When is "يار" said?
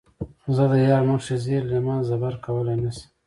0.89-1.03